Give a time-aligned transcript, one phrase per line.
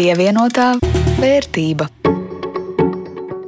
[0.00, 0.78] Pievienotā
[1.20, 1.84] vērtība.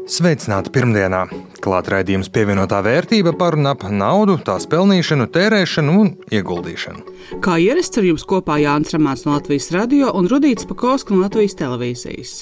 [0.04, 1.22] Sveicināti pirmdienā!
[1.62, 7.04] Klāt raidījums pievienotā vērtība par un ap naudu, tās pelnīšanu, tērēšanu un ieguldīšanu.
[7.44, 11.54] Kā ierasts ar jums kopā Jānis Ramāns no Latvijas radio un Rudīts Pakausks no Latvijas
[11.60, 12.32] televīzijas.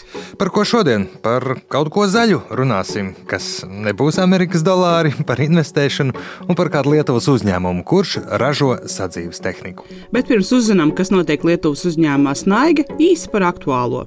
[0.41, 1.05] Par ko šodien?
[1.21, 6.17] Par kaut ko zaļu runāsim, kas nebūs Amerikas dolāri, par investēšanu
[6.49, 9.85] un par kādu Lietuvas uzņēmumu, kurš ražo sadzīves tehniku.
[10.17, 14.07] Bet pirms uzzinām, kas notiek Lietuvas uzņēmumā Snaiga, īsi par aktuālo.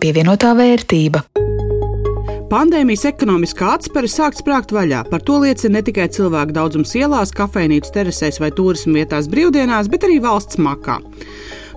[0.00, 1.26] Pievienotā vērtība.
[2.54, 5.00] Pandēmijas ekonomiskā atspēra sāk sprāgt vaļā.
[5.08, 10.06] Par to liecina ne tikai cilvēku daudzums ielās, kafejnīcu terasēs vai turismu vietās brīvdienās, bet
[10.06, 11.00] arī valsts makā.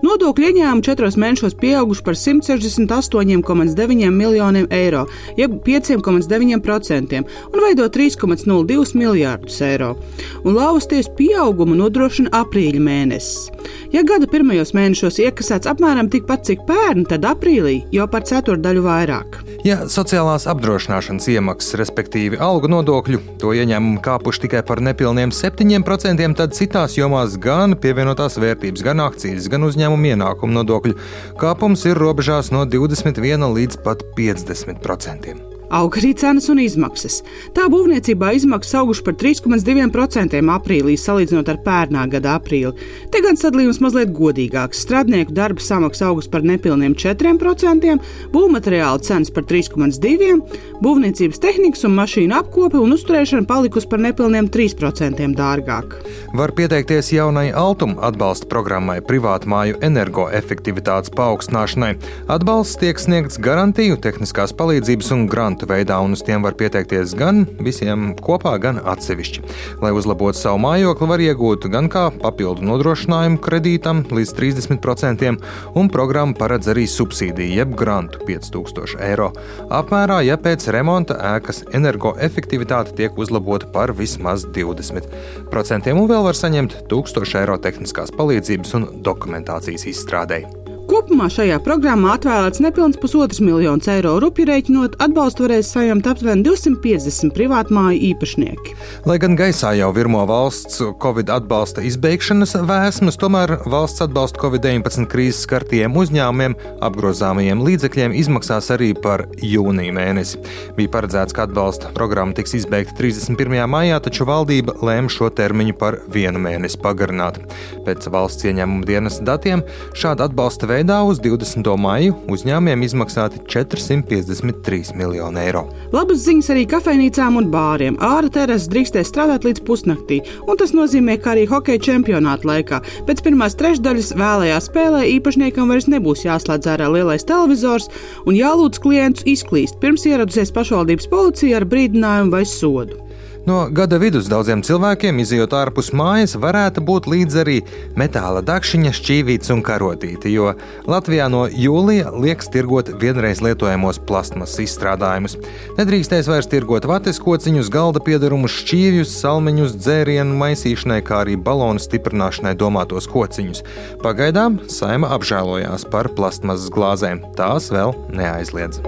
[0.06, 5.06] Nodokļu ieņēmumi četros mēnešos pieauguši par 168,9 miljoniem eiro,
[5.40, 9.96] jeb 5,9% un veido 3,02 miljārdus eiro.
[10.44, 13.50] Un lausties pieaugumu nodrošina aprīļa mēnesis.
[13.92, 19.40] Ja gada pirmajos mēnešos iekasēts apmēram tikpat cik pērn, tad aprīlī jau par ceturdaļu vairāk.
[19.66, 26.56] Ja sociālās apdrošināšanas iemaksas, respektīvi algu nodokļu, to ieņēmumu kāpuši tikai par nepilniem 7%, tad
[26.56, 30.98] citās jomās gan pievienotās vērtības, gan akcijas, gan uzņēmumu ienākumu nodokļu
[31.40, 35.47] kāpums ir robežās no 21 līdz pat 50%.
[35.68, 37.20] Aug arī cenas un izmaksas.
[37.56, 42.72] Tā būvniecībā izmaksas auguši par 3,2% aprīlī salīdzinot ar pērnā gada aprīli.
[43.12, 44.80] Te gan sadalījums mazliet godīgāks.
[44.86, 47.98] Strādnieku darba samaksa augusi par nepilniem 4%,
[48.32, 50.40] būvmateriāla cenas par 3,2%,
[50.84, 55.98] būvniecības tehnikas un mašīnu apkope un uzturēšana palikusi par nepilniem 3% dārgāk.
[56.38, 61.94] Var pieteikties jaunai Altuma atbalsta programmai privātu māju energoefektivitātes paaugstināšanai.
[62.32, 67.16] Atbalsts tiek sniegts garantiju, tehniskās palīdzības un grantu grantu veidā, un uz tiem var pieteikties
[67.18, 69.42] gan visiem kopā, gan atsevišķi.
[69.82, 75.38] Lai uzlabotu savu mājokli, var iegūt gan kā papildu nodrošinājumu kredītam līdz 30%,
[75.74, 79.32] un programma paredz arī subsīdiju, jeb grantu 5000 eiro.
[79.74, 86.84] Apmērā, ja pēc remonta ēkas energoefektivitāte tiek uzlabota par vismaz 20%, un vēl var saņemt
[86.92, 90.67] 1000 eiro tehniskās palīdzības un dokumentācijas izstrādēji.
[90.88, 97.34] Kopumā šajā programmā atvēlēts nepilns pusotrs miljonus eiro rupju rēķinot, atbalstu varēs saņemt aptuveni 250
[97.36, 98.76] privātmāju īpašnieki.
[99.10, 105.42] Lai gan gaisā jau virmo valsts Covid atbalsta izbeigšanas vēsmas, tomēr valsts atbalsta Covid-19 krīzes
[105.44, 106.56] skartiem uzņēmumiem
[106.88, 110.40] apgrozāmajiem līdzekļiem izmaksās arī par jūniju mēnesi.
[110.80, 113.60] Bija paredzēts, ka atbalsta programma tiks izbeigta 31.
[113.68, 117.44] maijā, taču valdība lēma šo termiņu par vienu mēnesi pagarināt.
[117.84, 121.66] Pēc valsts ieņēmuma dienas datiem šāda atbalsta veidā veidā uz 20.
[121.82, 125.64] maiju uzņēmumiem izmaksāti 453 miljoni eiro.
[125.94, 127.98] Labas ziņas arī kafejnīcām un bāriem.
[128.04, 133.24] Ārā terases drīkstēs strādāt līdz pusnaktī, un tas nozīmē, ka arī hokeja čempionāta laikā pēc
[133.26, 137.90] pirmās trešdaļas vēlējā spēlē īpašniekam vairs nebūs jāslēdz ārā lielais televizors
[138.28, 143.07] un jālūdz klientus izklīst pirms ieradusies pašvaldības policija ar brīdinājumu vai sodu.
[143.48, 147.54] No gada vidus daudziem cilvēkiem, izjūt ārpus mājas, varētu būt līdz arī
[147.96, 150.50] metāla dakšiņa, šķīvīts un karotīte, jo
[150.84, 155.38] Latvijā no jūlija liekas tirgot vienreiz lietojamos plasmas izstrādājumus.
[155.80, 162.52] Nedrīkstēs vairs tirgot vates kociņus, galda piedarumus, šķīvjus, salmeņus, dzērienu maisīšanai, kā arī balonu stiprināšanai
[162.60, 163.64] domātos kociņus.
[164.04, 167.24] Pagaidām saima apžēlojās par plasmasas glāzēm.
[167.40, 168.84] Tās vēl neaizliedz.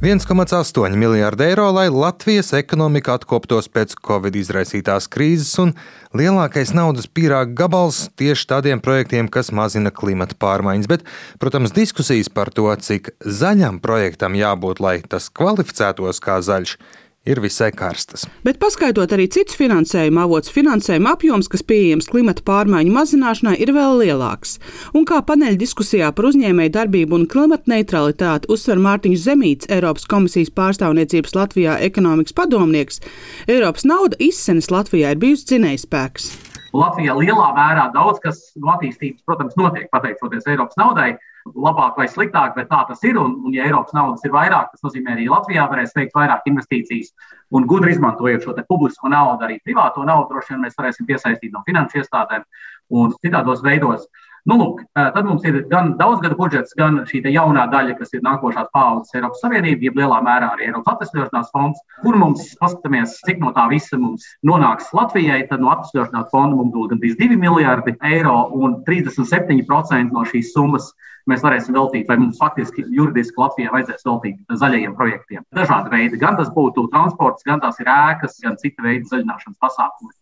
[0.00, 5.74] 1,8 miljārdi eiro, lai Latvijas ekonomika atkoptos pēc Covid izraisītās krīzes, un
[6.16, 10.88] lielākais naudas pīrāga gabals tieši tādiem projektiem, kas mazina klimata pārmaiņas.
[10.88, 11.04] Bet,
[11.36, 16.78] protams, diskusijas par to, cik zaļam projektam jābūt, lai tas kvalificētos kā zaļš,
[17.26, 18.24] ir visai karstas.
[18.44, 24.00] Bet paskaitot arī citus finansējuma avotus, finansējuma apjoms, kas pieejams klimata pārmaiņu mazināšanai, ir vēl
[24.00, 24.56] lielāks.
[24.96, 30.52] Un kā paneļa diskusijā par uzņēmēju darbību un klimata neutralitāti uzsver Mārtiņš Zemīts, Eiropas komisijas
[30.56, 33.02] pārstāvniecības Latvijā ekonomikas padomnieks,
[33.48, 36.49] Eiropas nauda izsenes Latvijā ir bijusi dzinējspēks.
[36.76, 41.10] Latvijā lielā mērā daudz kas no attīstības, protams, notiek pateicoties Eiropas naudai
[41.50, 43.18] labāk vai sliktāk, bet tā tas ir.
[43.18, 47.10] Un, un ja Eiropas naudas ir vairāk, tas nozīmē, arī Latvijā varēs veikt vairāk investīcijas.
[47.56, 51.64] Un gudri izmantojot šo publisko naudu, arī privāto naudu, droši vien mēs varēsim piesaistīt no
[51.66, 52.46] finanšu iestādēm
[53.00, 54.06] un citādos veidos.
[54.48, 58.70] Nu, lūk, tad mums ir gan daudzgada budžets, gan šī jaunā daļa, kas ir nākošās
[58.72, 63.52] paudzes Eiropas Savienība, jeb lielā mērā arī Eiropas atvesļošanās fonds, kur mums paskatāmies, cik no
[63.56, 65.42] tā visa mums nonāks Latvijai.
[65.50, 70.92] Tad no atvesļošanās fonda mums būs gandrīz 2 miljardi eiro un 37% no šīs summas
[71.28, 75.44] mēs varēsim veltīt, vai mums faktiski juridiski Latvijai vajadzēs veltīt zaļajiem projektiem.
[75.56, 80.14] Dažādi veidi, gan tas būtu transports, gan tās ir ēkas, gan cita veida zaļināšanas pasākumi.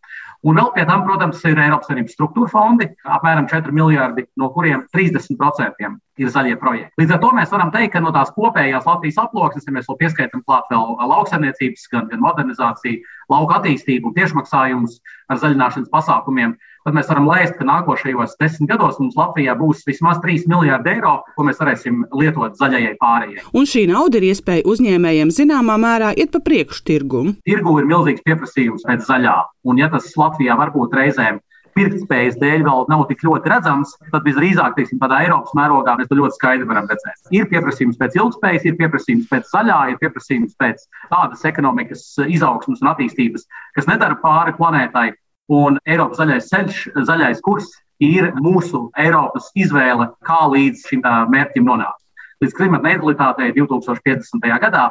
[0.46, 4.85] Un vēl pie tam, protams, ir Eiropas Savienības struktūra fondi, apmēram 4 miljardi, no kuriem
[4.94, 5.88] 30%
[6.23, 6.94] ir zaļie projekti.
[7.00, 9.99] Līdz ar to mēs varam teikt, ka no tās kopējās Latvijas aploksnes, ja mēs vēl
[10.05, 13.02] pieskaitām klāt vēl lauksaimniecības, gan, gan modernizāciju,
[13.35, 19.00] lauka attīstību un tiešmaksājumus ar zaļināšanas pasākumiem, tad mēs varam lēst, ka nākošajos desmit gados
[19.02, 23.44] mums Latvijā būs vismaz 3 miljardi eiro, ko mēs varēsim lietot zaļajai pārējai.
[23.56, 27.36] Un šī nauda ir iespēja uzņēmējiem zināmā mērā iet pa priekšu tirgumu.
[27.48, 29.36] Tirgu ir milzīgs pieprasījums pēc zaļā,
[29.69, 31.42] un ja tas Latvijā varbūt reizēm
[31.78, 36.19] pirktspējas dēļ vēl nav tik ļoti redzams, tad visdrīzāk, teiksim, tādā Eiropas mērogā mēs to
[36.19, 37.31] ļoti skaidri varam redzēt.
[37.34, 42.92] Ir pieprasījums pēc ilgspējas, ir pieprasījums pēc zaļā, ir pieprasījums pēc tādas ekonomikas izaugsmas un
[42.94, 43.46] attīstības,
[43.78, 45.08] kas nedara pāri planētai.
[45.48, 47.70] Un Eiropas zaļais ceļš, zaļais kurs
[48.04, 52.02] ir mūsu Eiropas izvēle, kā līdz šim mērķim nonākt.
[52.42, 54.44] Līdz klimata neutralitātei 2050.
[54.62, 54.90] gadā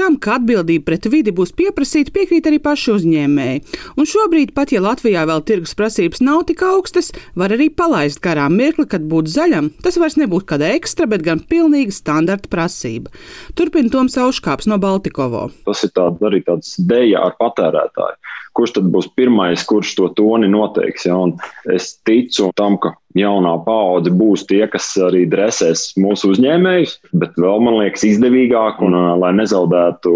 [0.00, 3.60] Tam, ka atbildība pret vidi būs pieprasīta, piekrīt arī paši uzņēmēji.
[4.00, 8.56] Un šobrīd, pat ja Latvijā vēl tirgus prasības nav tik augstas, var arī palaist garām
[8.56, 9.68] mirkli, kad būtu zaļam.
[9.84, 13.12] Tas vairs nebūtu kāda ekstra, bet gan pilnīga standarta prasība.
[13.58, 15.50] Turpina Toms Auškāps no Baltikovo.
[15.68, 18.16] Tas ir tād, arī tāds deja ar patērētāju.
[18.60, 21.06] Kurš tad būs pirmais, kurš to toni noteiks?
[21.08, 21.16] Ja?
[21.16, 21.38] Un
[21.72, 27.64] es ticu tam, ka jaunā paudze būs tie, kas arī dresēs mūsu uzņēmējus, bet vēl
[27.64, 30.12] man liekas izdevīgāk un lai nezaudētu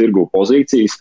[0.00, 0.96] tirgu pozīcijas.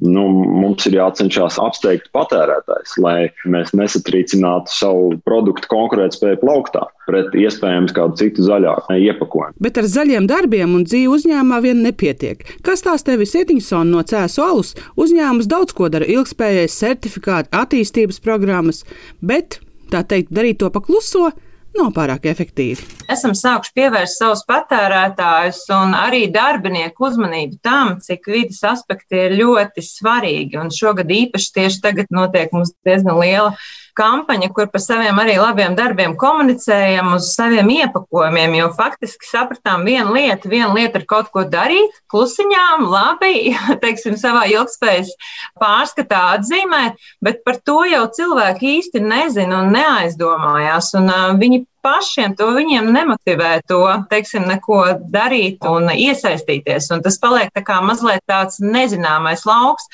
[0.00, 7.92] Nu, mums ir jācenšas apsteigt patērētājs, lai mēs nesatricinātu savu produktu konkurētspēju plauktā pret iespējams
[7.96, 9.58] kādu citu zaļāku iepakojumu.
[9.60, 12.46] Bet ar zaļiem darbiem un dzīvi uzņēmumā vien nepietiek.
[12.66, 14.72] Kas tās tevi Setiņsona no Cēsu alus?
[15.00, 18.84] Uzņēmums daudz ko dara ilgspējais, certifikāti, attīstības programmas,
[19.20, 19.60] bet
[19.92, 21.30] tā teikt, darīt to pakluso,
[21.76, 22.84] nav pārāk efektīvi.
[23.10, 29.84] Esam sākuši pievērst savus patērētājus un arī darbinieku uzmanību tam, cik vidas aspekti ir ļoti
[29.84, 30.58] svarīgi.
[30.60, 33.54] Un šogad īpaši tieši tagad notiek mums diezgan liela
[33.96, 40.14] kampaņa, kur par saviem arī labiem darbiem komunicējam uz saviem iepakojumiem, jo faktiski sapratām vienu
[40.16, 40.50] lietu.
[40.52, 43.54] Viena lieta ir kaut ko darīt, klusiņām, labi,
[43.84, 45.12] teiksim, savā ilgspējas
[45.60, 50.94] pārskatā atzīmēt, bet par to jau cilvēki īsti nezina un neaizdomājās.
[51.00, 54.82] Un, uh, viņi pašiem to viņiem nemotivē to, teiksim, neko
[55.12, 56.90] darīt un iesaistīties.
[56.94, 59.88] Un tas paliek tā kā mazliet tāds nezināmais lauks.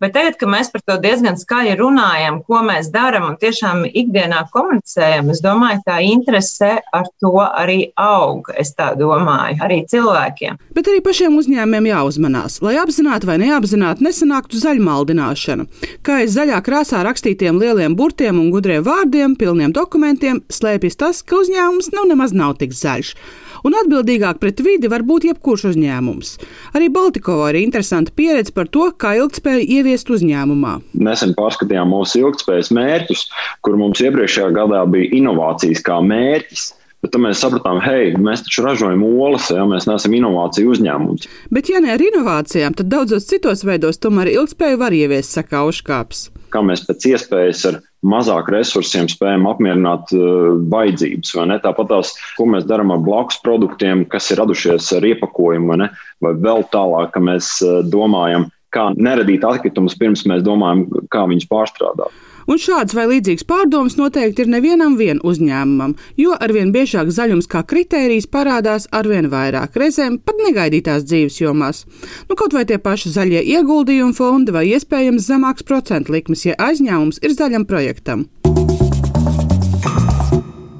[0.00, 4.46] Bet tagad, kad mēs par to diezgan skaļi runājam, ko mēs darām un tiešām ikdienā
[4.54, 8.48] komunicējam, es domāju, tā interese ar to arī aug.
[8.56, 10.56] Es tā domāju, arī cilvēkiem.
[10.72, 15.68] Bet arī pašiem uzņēmumiem jāuzmanās, lai apzināti vai neapzināti nesanāktu zaļmaldināšana.
[16.00, 21.42] Kā aiz zaļā krāsā rakstītiem lieliem burtiem un gudriem vārdiem, pilniem dokumentiem, slēpjas tas, ka
[21.44, 23.14] uzņēmums nu nemaz nav tik zaļš
[23.66, 26.32] un atbildīgāk pret vidi var būt jebkurš uzņēmums.
[26.76, 30.78] Arī Baltikovo ir interesanta pieredze par to, kā ilgspēju ieviest uzņēmumā.
[31.02, 33.26] Nesen pārskatījām mūsu ilgspējas mērķus,
[33.66, 36.70] kur mums iepriekšējā gadā bija inovācijas kā mērķis.
[37.00, 41.30] Bet tad mēs sapratām, hei, mēs taču ražojam olas, ja mēs neesam inovāciju uzņēmums.
[41.48, 46.26] Bet, ja ne ar inovācijām, tad daudzos citos veidos tomēr ilgspēju var ieviest, saka Auškāps.
[46.52, 51.32] Kā mēs pēc iespējas ar mazāk resursiem spējam apmierināt uh, vajadzības.
[51.64, 55.88] Tāpat tās, ko mēs darām ar blakus produktiem, kas ir radušies ar iepakojumu, vai,
[56.20, 61.48] vai vēl tālāk, ka mēs uh, domājam, kā neradīt atkritumus pirms mēs domājam, kā viņus
[61.50, 62.18] pārstrādāt.
[62.50, 68.26] Un šāds vai līdzīgs pārdoms noteikti ir nevienam uzņēmumam, jo arvien biežāk zaļums kā kritērijs
[68.26, 71.84] parādās arvien vairāk, reizēm pat negaidītās dzīves jomās.
[72.26, 77.22] Nu, kaut vai tie paši zaļie ieguldījumu fondi vai iespējams zemāks procentu likmes, ja aizņēmums
[77.22, 78.26] ir zaļam projektam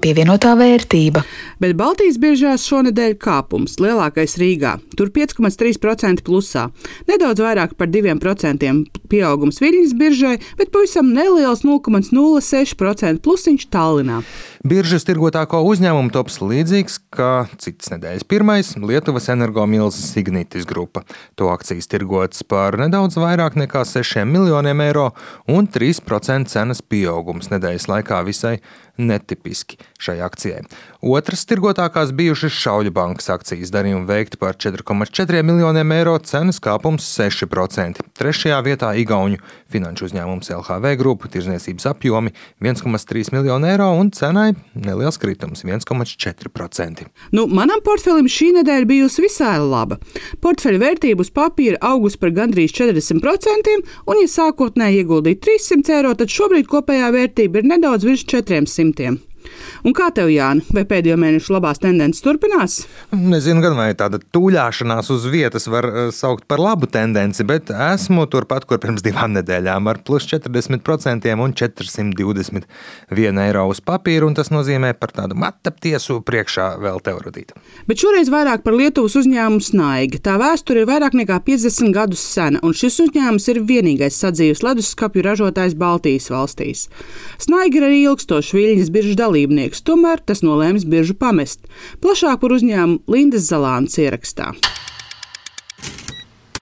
[0.02, 1.22] pievienotā vērtība.
[1.60, 4.76] Bet Baltijas biržās šonadēļ kāpums lielākais Rīgā.
[4.96, 6.68] Tur 5,3% plusā.
[7.10, 8.70] Nedaudz vairāk par 2%
[9.12, 14.22] pieaugums Viļņas biržai, bet pavisam neliels 0,06% plusiņš Tallinā.
[14.60, 21.00] Biržas tirgotāko uzņēmumu tops līdzīgs kā citas nedēļas pirmais- Lietuvas energomilzas Ignitis grupa.
[21.40, 25.14] To akcijas tirgotas par nedaudz vairāk nekā 6 miljoniem eiro
[25.48, 28.60] un 3% cenas pieaugums nedēļas laikā visai
[29.00, 30.62] netipiski šai akcijai.
[31.00, 38.04] Otras tirgotākās bijušas Šauļu bankas akcijas darījumi veikti par 4,4 miljoniem eiro, cenas kāpums 6%.
[38.18, 39.40] Trešajā vietā Igauņu
[39.72, 47.06] finanšu uzņēmums LHV grupa tirzniecības apjomi 1,3 miljonu eiro un cenai Ķīnai neliels kritums- 1,4%.
[47.32, 49.98] Nu, manam portfelim šī nedēļa bijusi visai laba.
[50.40, 56.28] Portfeļa vērtība uz papīra augusi par gandrīz 40%, un, ja sākotnēji ieguldīja 300 eiro, tad
[56.28, 59.29] šobrīd kopējā vērtība ir nedaudz virs 400.
[59.86, 62.80] Un kā tev, Jāni, vai pēdējo mēnešu labās tendences turpinās?
[63.16, 68.26] Nezinu, gan vai tāda tūļāšanās uz vietas var uh, saukt par labu tendenci, bet esmu
[68.30, 74.52] turpat, kur pirms divām nedēļām ar plus 40% un 421 eiro uz papīra, un tas
[74.52, 77.54] nozīmē par tādu mataptiesu priekšā vēl teoretīt.
[77.88, 80.20] Bet šoreiz vairāk par Lietuvas uzņēmumu Snaiga.
[80.24, 85.24] Tā vēsture ir vairāk nekā 50 gadus sena, un šis uzņēmums ir vienīgais sadzīves leduskapju
[85.26, 86.86] ražotājs Baltijas valstīs.
[87.40, 91.62] Snaiga ir arī ilgstošs viļņas biržas dalībnieks, tomēr tas nolēmis biržu pamest.
[92.02, 94.50] Plašāk par uzņēmumu Lindas Zalāns ierakstā.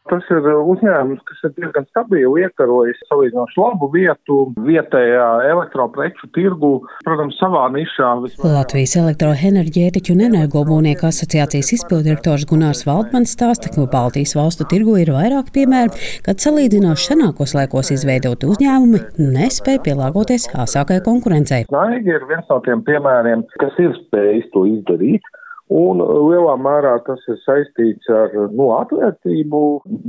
[0.09, 6.73] Tas ir uzņēmums, kas ir diezgan stabili iekarojis salīdzinoši labu vietu vietējā elektropreču tirgu,
[7.05, 8.11] protams, savā nišā.
[8.25, 8.55] Vismaz.
[8.55, 15.53] Latvijas elektroenerģētiķu un energobūnieku asociācijas izpildirektors Gunārs Valdmans stāsta, ka Baltijas valstu tirgu ir vairāk
[15.55, 15.97] piemēru,
[16.27, 19.03] kad salīdzinoši senākos laikos izveidoti uzņēmumi
[19.37, 21.67] nespēja pielāgoties āsākai konkurencei.
[21.69, 25.35] Snaigi ir viens no tiem piemēriem, kas ir spējis to izdarīt.
[25.69, 29.61] Un lielā mērā tas ir saistīts ar nu, atvērtību,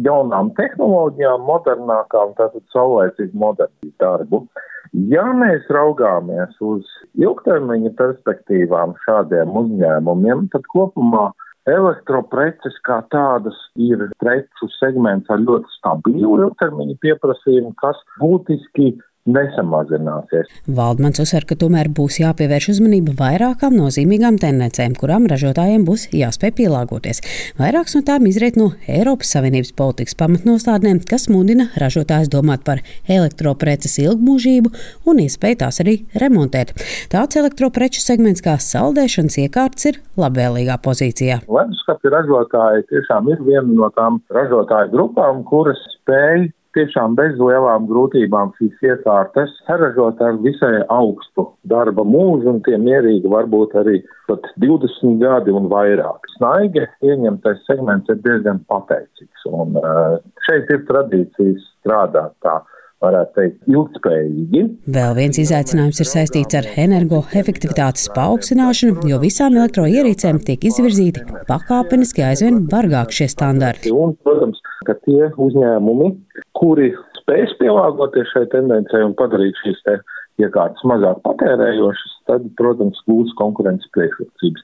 [0.05, 4.45] jaunām tehnoloģijām, modernākām, tātad saulēcīgu modernu darbu.
[5.11, 6.87] Ja mēs raugāmies uz
[7.19, 11.27] ilgtermiņa perspektīvām šādiem uzņēmumiem, tad kopumā
[11.69, 18.93] elektropreces kā tādas ir preču segments ar ļoti stabilu ilgtermiņa pieprasījumu, kas būtiski
[19.35, 20.49] nesamazināsies.
[20.79, 27.21] Valdmans uzsver, ka tomēr būs jāpievērš uzmanība vairākām nozīmīgām tendencēm, kurām ražotājiem būs jāspēj pielāgoties.
[27.59, 33.99] Vairākas no tām izriet no Eiropas Savienības politikas pamatnostādnēm, kas mudina ražotājus domāt par elektropreces
[34.03, 34.73] ilgmūžību
[35.09, 36.75] un iespēju tās arī remontēt.
[37.13, 41.41] Tāds elektropreču segments kā saldēšanas iekārtas ir labvēlīgā pozīcijā.
[41.49, 48.53] Leduskapju ražotāji tiešām ir viena no tām ražotāju grupām, kuras spēj tiešām bez lielām grūtībām
[48.57, 53.99] šīs iekārtas saražot ar visai augstu darba mūžu un tie mierīgi varbūt arī
[54.29, 56.29] pat 20 gadi un vairāk.
[56.37, 59.79] Snaige ieņemtais segments ir diezgan pateicīgs un
[60.47, 62.59] šeit ir tradīcijas strādāt tā
[63.03, 64.63] varētu teikt, ilgspējīgi.
[64.95, 72.65] Vēl viens izaicinājums ir saistīts ar energoefektivitātes paaugstināšanu, jo visām elektroierīcēm tiek izvirzīti pakāpeniski aizvien
[72.71, 73.93] bargāk šie standarti.
[73.95, 76.11] Un, protams, ka tie uzņēmumi,
[76.57, 79.99] kuri spēs pielāgoties šai tendencei un padarīt šīs te
[80.39, 84.63] iekārtas mazāk patērējošas, tad, protams, gūs konkurences priekšrocības.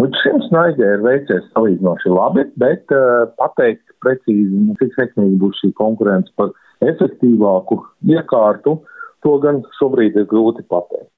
[0.00, 5.72] Līdz šim snaigē ir veicies salīdzinoši labi, bet uh, pateikt precīzi, cik sekmīgi būs šī
[5.76, 6.54] konkurence par
[6.86, 8.78] efektīvāku iekārtu,
[9.24, 11.10] to gan šobrīd ir grūti pateikt.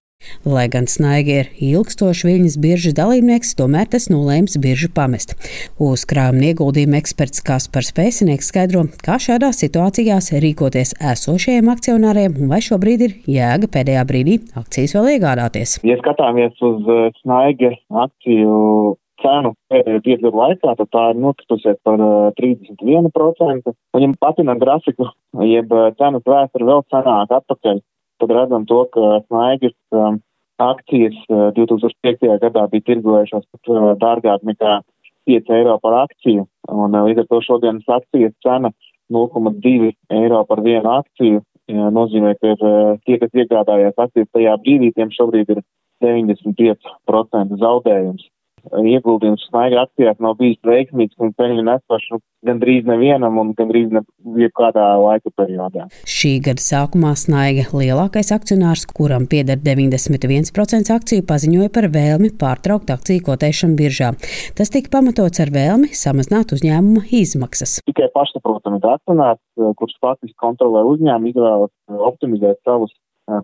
[0.49, 5.35] Lai gan Snaigi ir ilgstošs viņas biržas dalībnieks, tomēr tas nolēms biržu pamest.
[5.83, 13.07] Uzkrājuma ieguldījuma eksperts Kaspars Pēcinieks skaidro, kā šādās situācijās rīkoties esošajiem akcionāriem un vai šobrīd
[13.09, 15.79] ir jēga pēdējā brīdī akcijas vēl iegādāties.
[15.87, 21.79] Ja skatāmies uz uh, Snaigi akciju cenu pēdējo piecu gadu laikā, tad tā ir nokritusies
[21.87, 22.03] par
[22.39, 23.73] 31%.
[23.95, 25.09] Un, ja patinam grafiku,
[25.47, 27.83] jeb cenas vēsturi vēl senāk atpakaļ,
[28.23, 30.21] tad redzam to, ka Snaigis um,
[30.63, 31.19] akcijas
[31.59, 32.31] 2005.
[32.43, 34.81] gadā bija tirgojušās pat dārgāk nekā
[35.29, 38.73] 5 eiro par akciju, un līdz ar to šodienas akcijas cena
[39.13, 42.63] 0,2 eiro par vienu akciju nozīmē, ka ir,
[43.07, 45.63] tie, kas iegādājās akcijas tajā brīdī, tiem šobrīd ir
[46.03, 48.27] 95% zaudējums
[48.71, 54.03] ieguldījums snaiga akcijās nav bijis veiksmīgs un peļņu nesošs gandrīz nevienam un gandrīz ne
[54.39, 55.87] jebkādā laika periodā.
[56.09, 63.27] Šī gada sākumā snaiga lielākais akcionārs, kuram pieder 91% akciju, paziņoja par vēlmi pārtraukt akciju
[63.29, 64.13] kotēšanu biržā.
[64.59, 67.79] Tas tika pamatots ar vēlmi samazināt uzņēmuma izmaksas.
[67.87, 69.43] Tikai pašsaprotami akcionārs,
[69.79, 71.73] kurš faktiski kontrolē uzņēmumu, izvēlas
[72.13, 72.95] optimizēt savus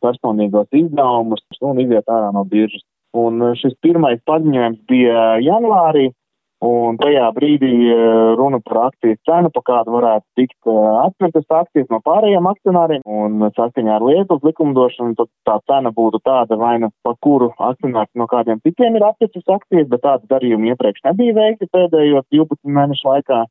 [0.02, 2.82] personīgos izdevumus un iziet ārā no biržas.
[3.16, 6.10] Un eh, šis pirmais paziņojums bija janvārī,
[6.64, 8.00] un tajā brīdī eh,
[8.36, 13.48] runa par akcijas cenu, pa kādu varētu tikt eh, atpirktas akcijas no pārējiem akcionāriem, un
[13.56, 18.28] saskaņā ar Lietuvas likumdošanu, tad tā cena būtu tāda vai nu pa kuru akcionārs no
[18.28, 23.46] kādiem citiem ir atpirktas akcijas, bet tāda darījuma iepriekš nebija veikti pēdējos 12 mēnešu laikā.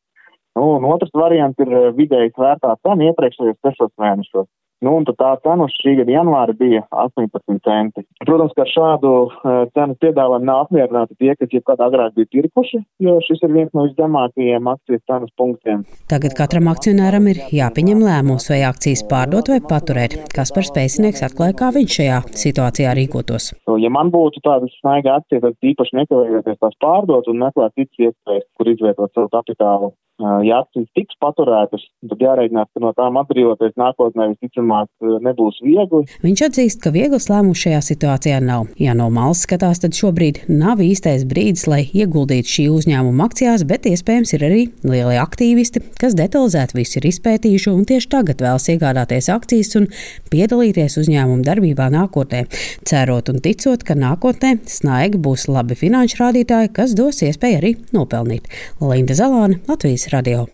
[0.58, 4.48] Nu, un otrs variants ir vidēji svērtā cena iepriekšējos 6 mēnešos.
[4.86, 8.04] Nu, un tā cena uz šī gada janvāra bija 18 centi.
[8.22, 12.84] Protams, ka ar šādu uh, cenu piedāvājumu nav apmierināti tie, kas jebkad agrāk bija pirkuši,
[13.02, 15.82] jo šis ir viens no viszemākajiem akcijas cenas punktiem.
[16.14, 20.20] Tagad katram akcionāram ir jāpieņem lēmums, vai akcijas pārdot vai paturēt.
[20.38, 23.56] Kas par spēcinieks atklāja, kā viņš šajā situācijā rīkotos.
[23.82, 28.52] Ja man būtu tādas snaiga akcijas, tad īpaši nekavējoties tās pārdot un meklēt citas iespējas,
[28.54, 34.32] kur izvietot savu kapitālu ja akcijas tiks paturētas, tad jārēķinās, ka no tām atbrīvoties nākotnē
[34.32, 34.90] visticamāk
[35.26, 36.08] nebūs viegli.
[36.24, 38.68] Viņš atzīst, ka vieglas lēmums šajā situācijā nav.
[38.82, 43.86] Ja no malas skatās, tad šobrīd nav īstais brīdis, lai ieguldītu šī uzņēmuma akcijās, bet
[43.90, 49.30] iespējams ir arī lieli aktīvisti, kas detalizēti visu ir izpētījuši un tieši tagad vēlas iegādāties
[49.34, 49.88] akcijas un
[50.34, 52.48] piedalīties uzņēmuma darbībā nākotnē,
[52.90, 58.50] cerot un ticot, ka nākotnē snaigi būs labi finanšu rādītāji, kas dos iespēju arī nopelnīt.
[58.82, 60.48] Linda Zalāne, Latvijas radio.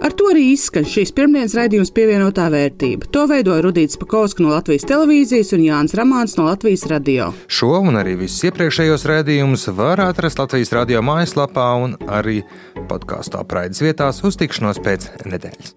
[0.00, 3.10] Ar to arī izskan šīs pirmdienas raidījums pievienotā vērtība.
[3.12, 7.28] To veidoja Rudīts Pakausks no Latvijas televīzijas un Jānis Ramāns no Latvijas radio.
[7.52, 12.40] Šo un arī visus iepriekšējos raidījumus var atrast Latvijas radio mājaslapā un arī
[12.88, 15.76] podkāstu apraides vietās uz tikšanos pēc nedēļas.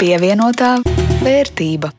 [0.00, 0.72] Pievienotā
[1.24, 1.92] vērtība.